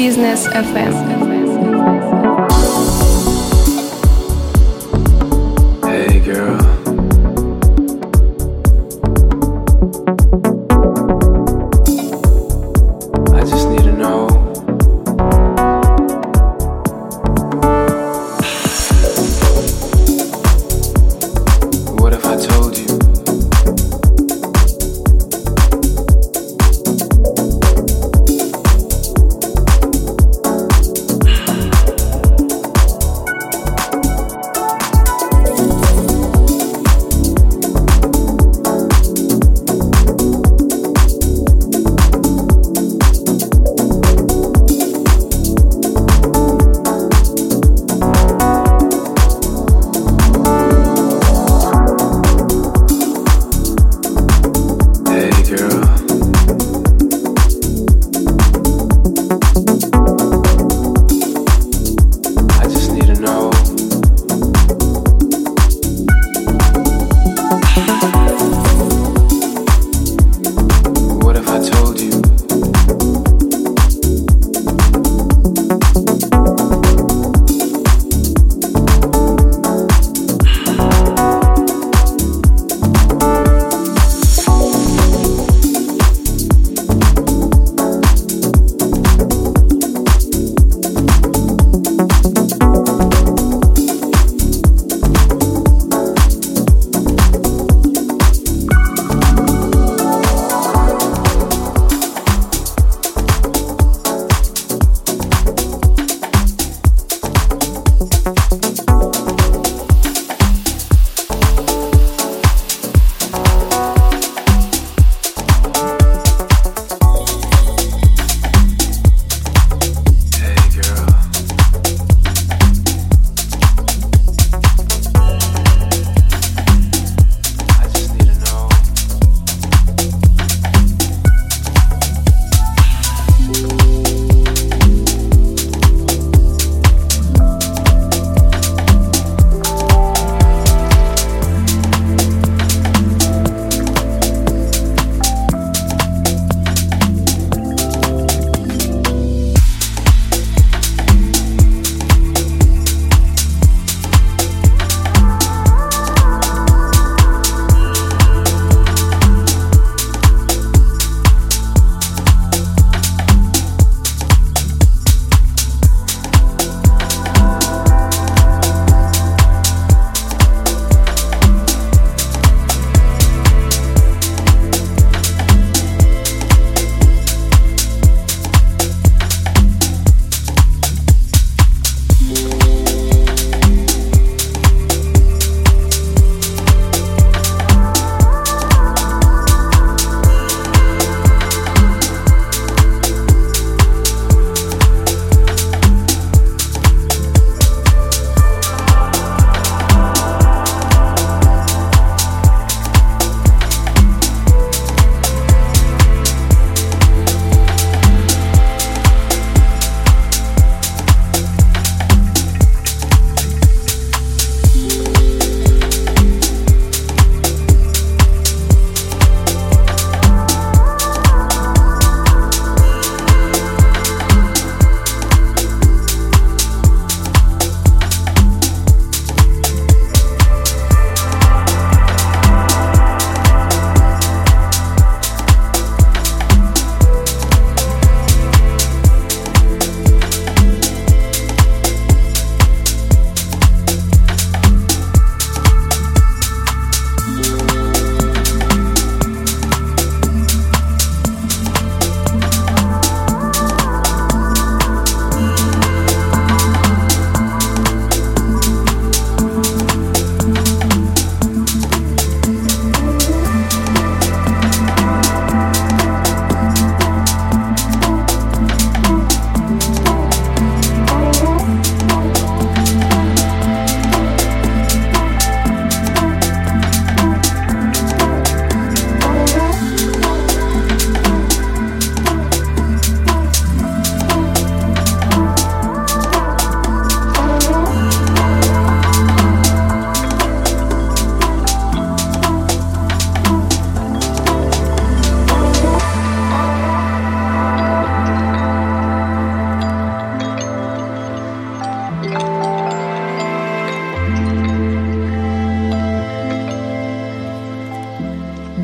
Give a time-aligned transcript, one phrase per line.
[0.00, 0.99] Business FM.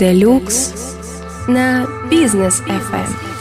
[0.06, 0.72] Делюкс
[1.48, 3.35] на бизнес FM.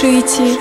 [0.00, 0.59] Слушаете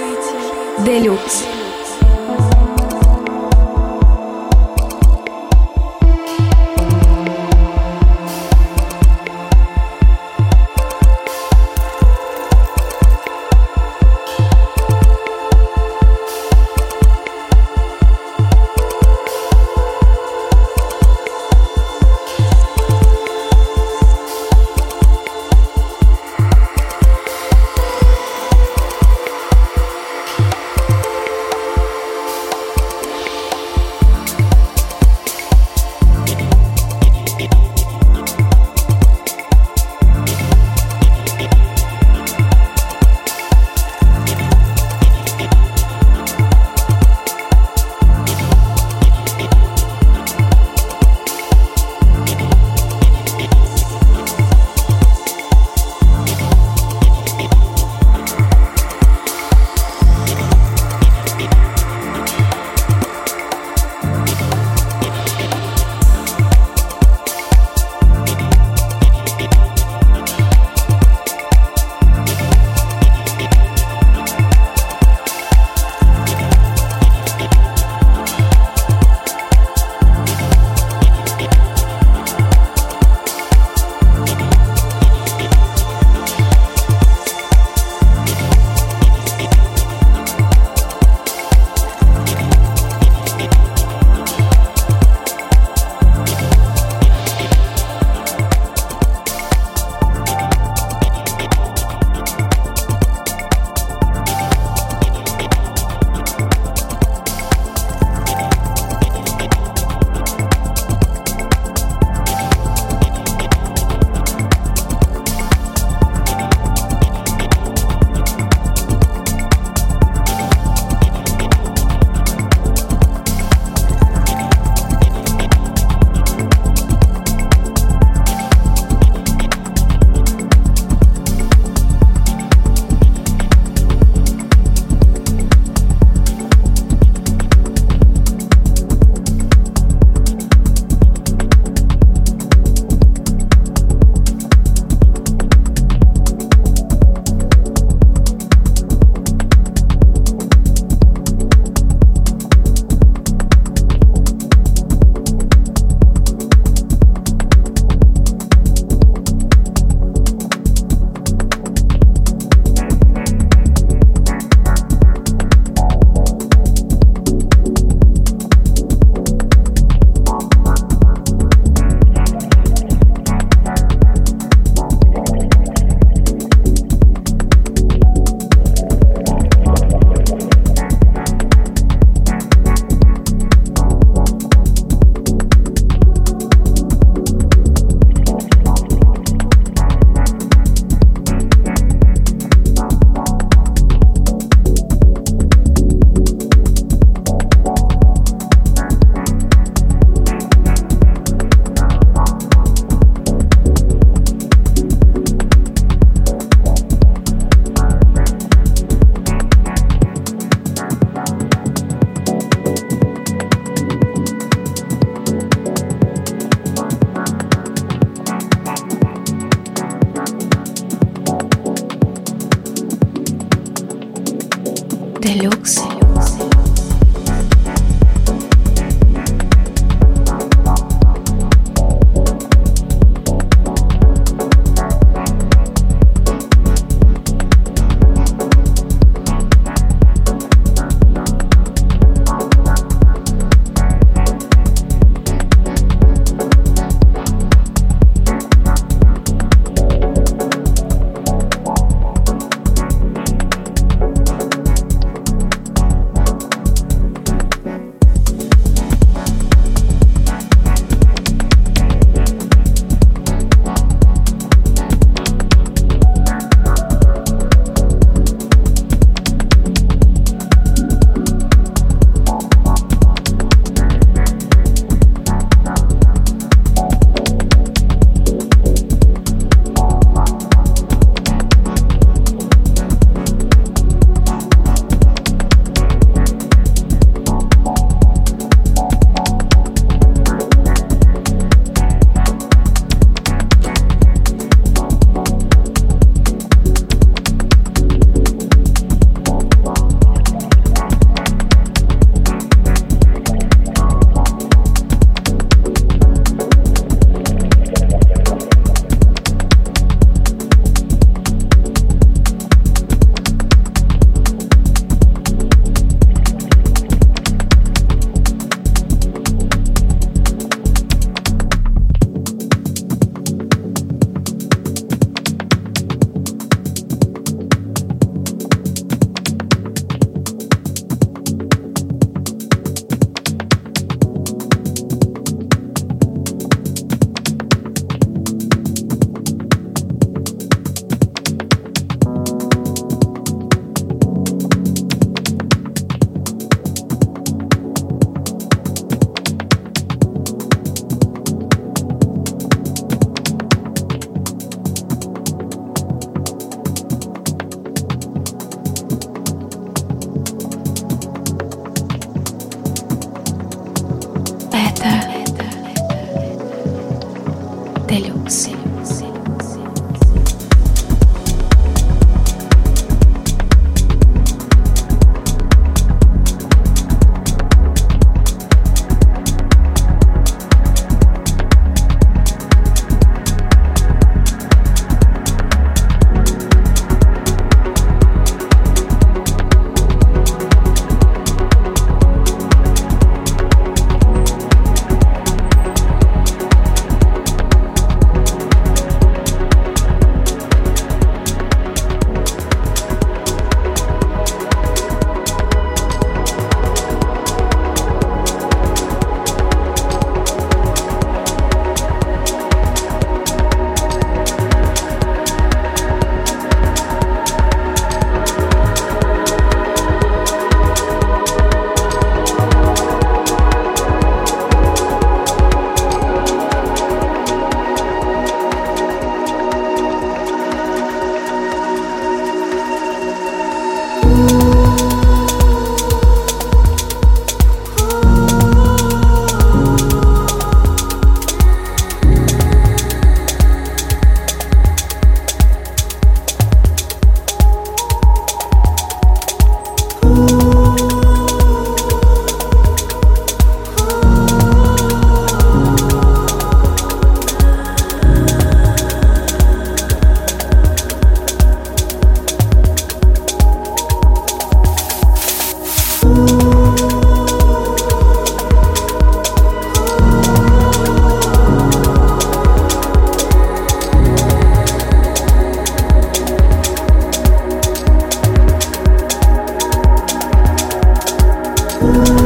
[481.90, 482.19] слушаете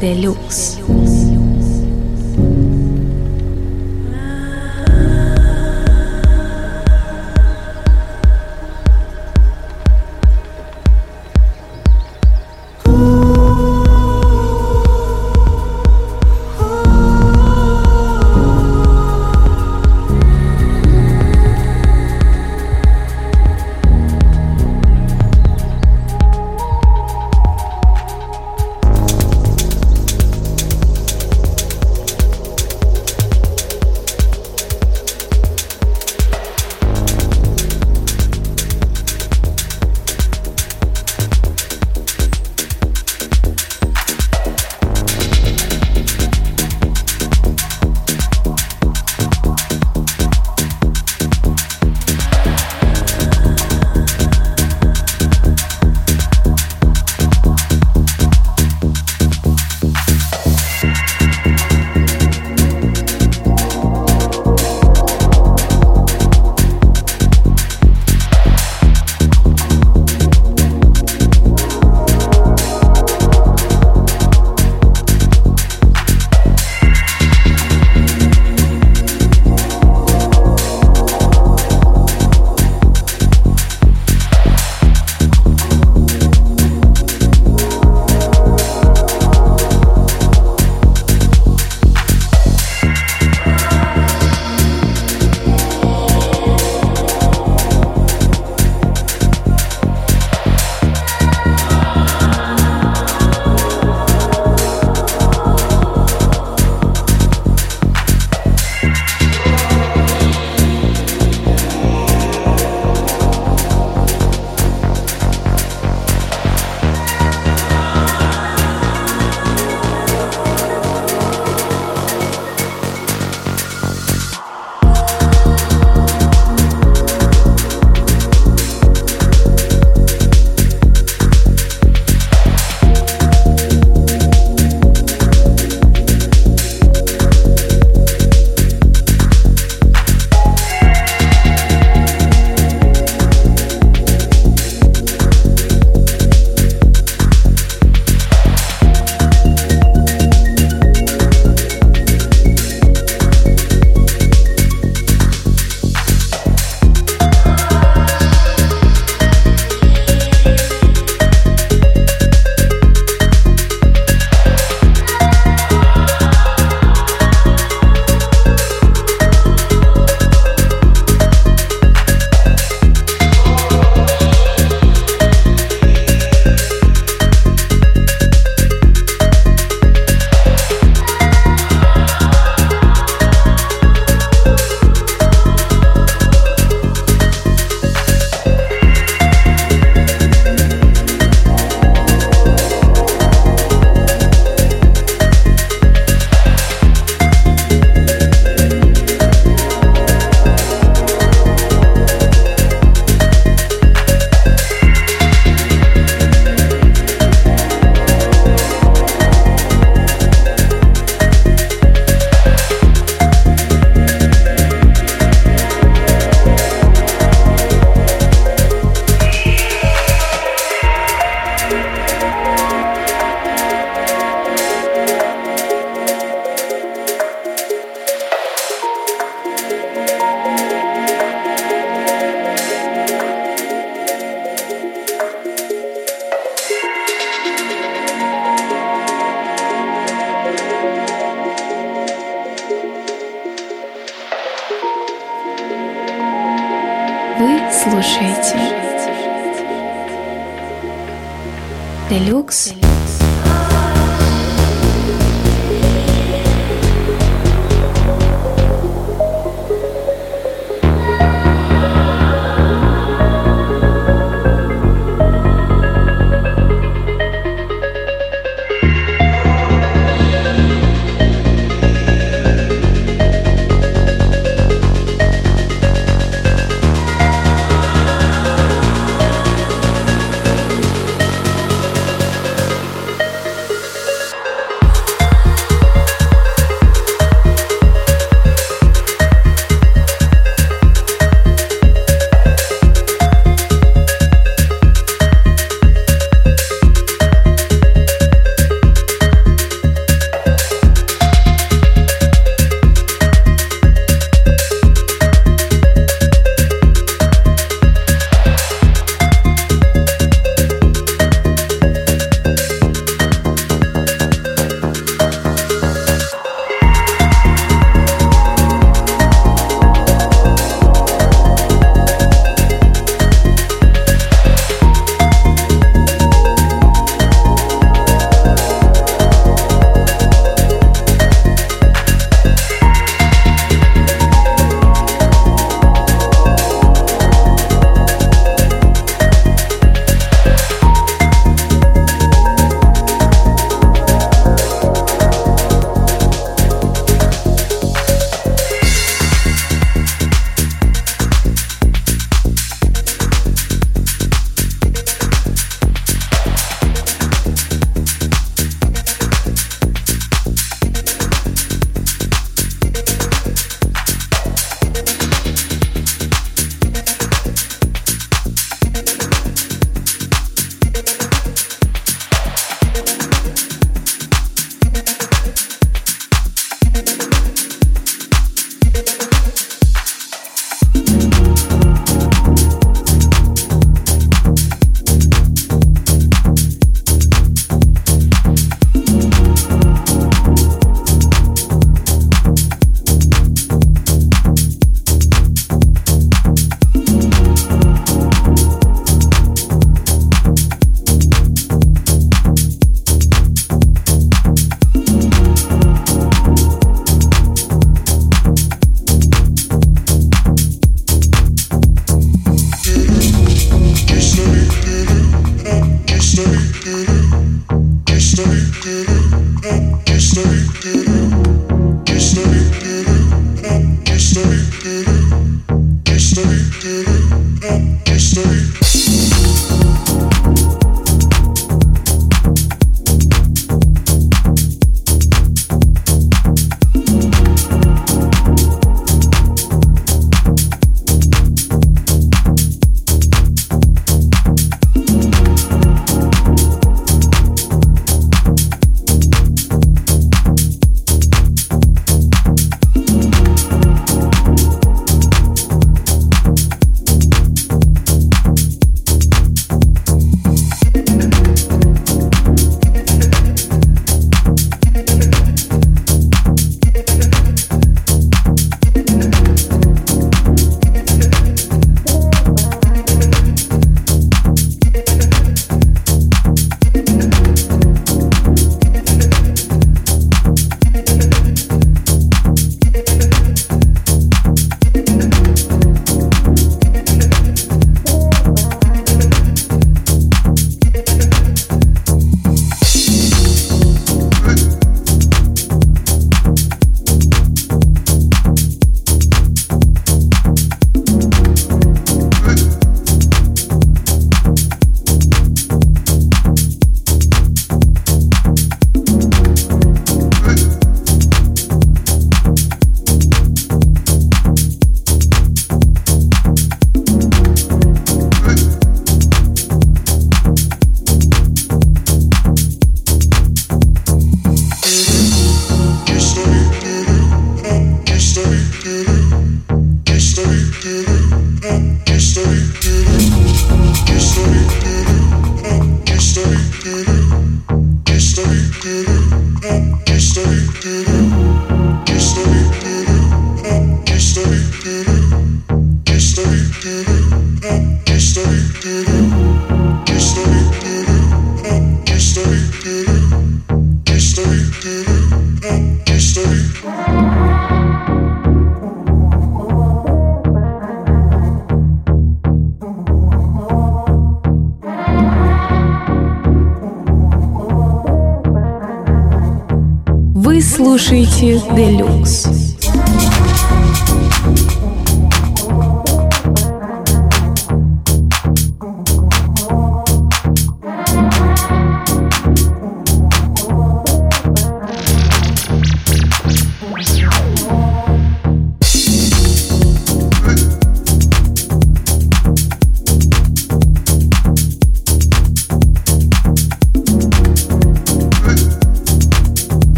[0.00, 0.82] Deluxe.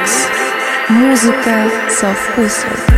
[0.00, 0.28] Делюкс.
[0.88, 2.89] Музыка со вкусом.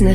[0.00, 0.14] На